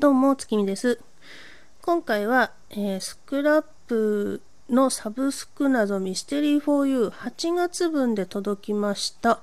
[0.00, 0.98] どうも、月見です。
[1.80, 9.40] 今回は、えースクラップのサブスク謎ミステリー 4U8 月分で届きました、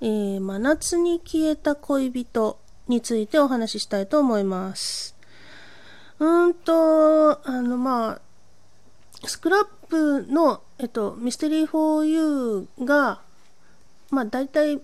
[0.00, 2.58] えー真夏に消えた恋人
[2.88, 5.14] についてお話ししたいと思います。
[6.18, 13.20] うーんと、あの、まあ、スクラップの、えっと、ミステリー 4U が、
[14.10, 14.80] まあ、大体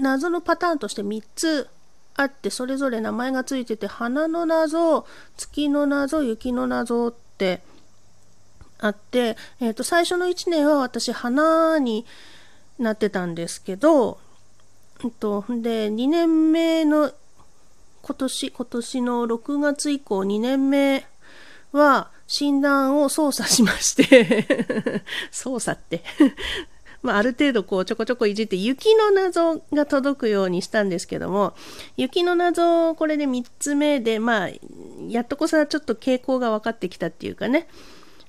[0.00, 1.68] 謎のパターンとして3つ
[2.18, 5.06] あってそれぞれ名前がついてて花の謎
[5.36, 7.60] 月の謎雪の謎って
[8.80, 12.04] あって、えー、と最初の1年は私花に
[12.80, 14.18] なってたんですけど、
[15.04, 17.12] えっと、で2年目の
[18.02, 21.06] 今年今年の6月以降2年目
[21.70, 26.02] は診断を操作しまして操作って
[27.02, 31.54] まあ、ある程度こうちょこちょこいじって雪の謎が届くようにしたんですけども
[31.96, 34.48] 雪の謎これで3つ目でまあ
[35.08, 37.68] やっとこさちょっと傾向が分かってきたっていうかね。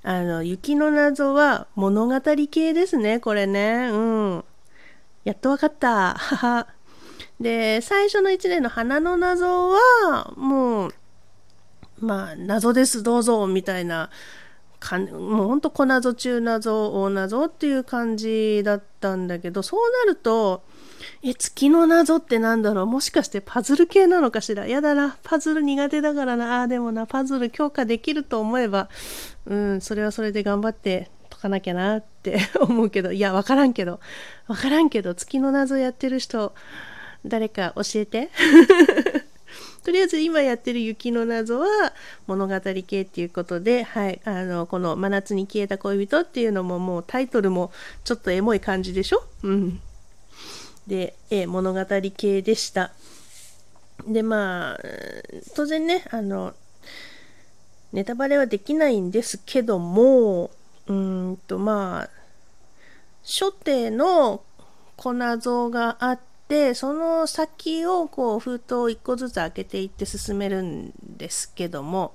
[0.02, 3.90] あの雪の謎は物語系ですねこれね。
[3.92, 4.44] うん。
[5.26, 6.18] やっと分かった。
[7.40, 10.94] で最初の1年の花の謎はもう
[12.00, 13.04] まあ謎です。
[13.04, 14.10] どうぞみたいな
[14.80, 20.64] かんもうほんと小謎中謎大謎っていう感じだったんだけどそうなると
[21.22, 22.86] え月の謎ってなんだろう？
[22.86, 24.68] もしかしてパズル系なのかしら？
[24.68, 26.62] やだなパズル苦手だからな。
[26.62, 28.90] あでもなパズル強化できると思えば
[29.46, 33.12] うんそれはそれで頑張って解かなきゃなって 思うけど。
[33.12, 34.00] いや分からんけど。
[34.48, 36.54] 分からんけど月の謎やってる人
[37.26, 38.30] 誰か教えて。
[39.84, 41.68] とりあえず今やってる雪の謎は
[42.28, 47.72] 物語系っていうことで、はい、あのこの「真夏に消えた恋人」っていうのももうタイトルも
[48.04, 49.24] ちょっとエモい感じでしょ？
[49.44, 49.82] うん。
[50.88, 51.86] で、え物語
[52.16, 52.92] 系でした。
[54.08, 54.80] でまあ
[55.56, 56.54] 当然ねあの
[57.92, 60.52] ネタバレはできないんですけども
[60.88, 62.10] うーんとまあ
[63.24, 64.42] 初手の
[64.96, 66.20] 小謎があっ
[66.50, 72.14] てその先をこう封筒を1個ずつ開けていって進めるんですけども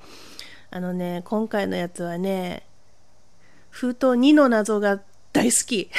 [0.70, 2.64] あのね今回のやつはね
[3.70, 5.00] 封筒2の謎が
[5.32, 5.90] 大好き。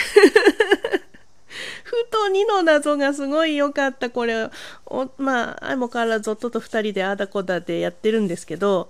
[1.83, 4.09] 封筒2の謎がすごい良かった。
[4.09, 4.49] これ
[4.85, 8.89] おまあ相も変わらず夫と2人であだこだでやってるんですけど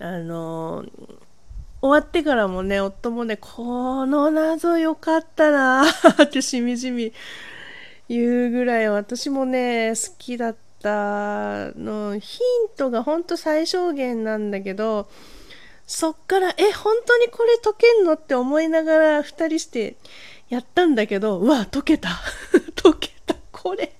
[0.00, 0.84] あの
[1.80, 7.12] 終わってからもね夫もねこの謎良かったなーってしみじみ
[8.08, 12.18] 言うぐらい私もね好きだったの。
[12.18, 15.08] ヒントがほんと最小限なんだけど
[15.86, 19.96] そっからえ本当にこれ解けんのって思いながら2人して
[20.48, 22.10] やったんだけどうわ解けた。
[22.82, 23.34] 解けた。
[23.52, 23.92] これ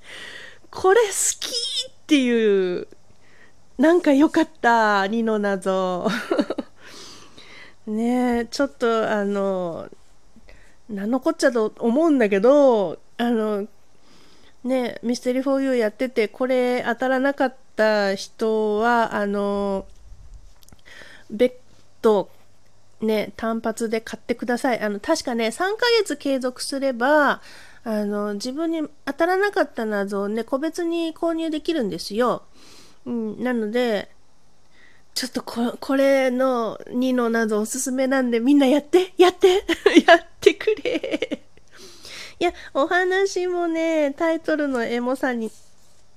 [0.71, 1.07] これ好
[1.41, 1.51] き
[1.89, 2.87] っていう
[3.79, 6.09] なんか良かった2の謎。
[7.87, 9.89] ねえちょっとあの
[10.89, 13.67] 何のこっちゃと思うんだけどあの
[14.67, 19.87] ねミステリー 4U やっててこれ当たらなかった人はあの
[21.31, 21.55] 別
[22.03, 22.31] 途
[23.01, 24.81] ね単発で買ってください。
[24.81, 27.41] あの確かね3ヶ月継続すれば
[27.85, 32.43] あの自分に当たらなかった謎をね個別に購入できるんですよ、
[33.05, 34.11] うん、なので
[35.15, 39.65] ちょっとここれの2の謎おすすめなんでみんなやってやって
[40.07, 41.46] やってくれ。
[42.39, 45.51] いやお話もねタイトルのエモさに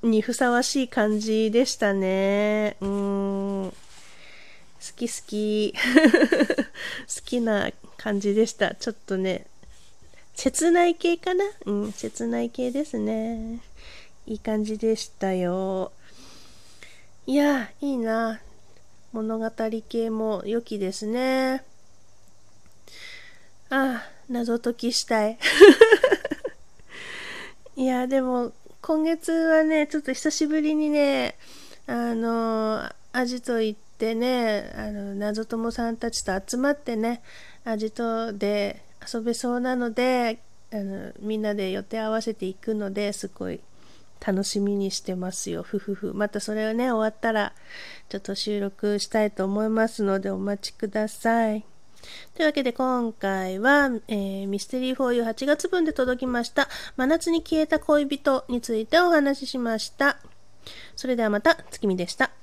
[0.03, 2.78] にふさわしい感じでしたね。
[2.81, 3.69] うーん。
[3.69, 3.75] 好
[4.96, 5.74] き好き。
[5.75, 8.75] 好きな感じでした。
[8.75, 9.46] ちょっとね
[10.35, 11.44] 切ない系かな？
[11.66, 13.59] うん切ない系ですね。
[14.25, 15.91] いい感じでしたよ。
[17.25, 18.41] いやいいな。
[19.12, 19.51] 物語
[19.88, 21.63] 系も良きですね。
[23.69, 25.38] ああ謎解きしたい。
[27.79, 28.51] いやでも
[28.81, 31.38] 今月はねちょっと久しぶりにね
[31.88, 32.83] あの
[33.13, 37.21] アジト行ってねあの謎友さんたちと集まってね
[37.63, 40.39] アジトで遊べそうなので
[40.74, 43.62] あのみんなで予定合わせていくのですごい
[44.19, 45.63] 楽しみにしてますよ。
[45.63, 46.13] ふふふ。
[46.13, 47.53] またそれをね、終わったら、
[48.09, 51.63] ちょっと収録したいと思いますので、お待ちください。
[52.36, 60.18] というわけで今回は、えーミステリー 4U8 月分で届きました真夏に消えた恋人についてお話ししました。
[60.96, 62.38] それではまた月見でした。